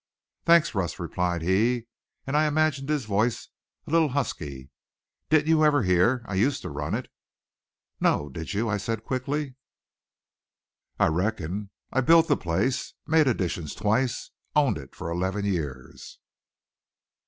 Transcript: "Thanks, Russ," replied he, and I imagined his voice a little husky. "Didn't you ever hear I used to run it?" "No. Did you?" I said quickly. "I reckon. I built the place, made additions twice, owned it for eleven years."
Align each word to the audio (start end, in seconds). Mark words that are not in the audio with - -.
"Thanks, 0.45 0.73
Russ," 0.73 0.97
replied 0.97 1.43
he, 1.43 1.85
and 2.25 2.35
I 2.35 2.47
imagined 2.47 2.89
his 2.89 3.05
voice 3.05 3.49
a 3.85 3.91
little 3.91 4.09
husky. 4.09 4.71
"Didn't 5.29 5.45
you 5.47 5.63
ever 5.63 5.83
hear 5.83 6.25
I 6.27 6.33
used 6.33 6.63
to 6.63 6.71
run 6.71 6.95
it?" 6.95 7.07
"No. 7.99 8.27
Did 8.27 8.55
you?" 8.55 8.67
I 8.67 8.77
said 8.77 9.03
quickly. 9.03 9.53
"I 10.99 11.05
reckon. 11.05 11.69
I 11.93 12.01
built 12.01 12.27
the 12.27 12.35
place, 12.35 12.95
made 13.05 13.27
additions 13.27 13.75
twice, 13.75 14.31
owned 14.55 14.79
it 14.79 14.95
for 14.95 15.11
eleven 15.11 15.45
years." 15.45 16.17